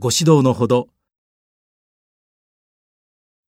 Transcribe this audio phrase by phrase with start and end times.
[0.00, 0.88] ご指導のほど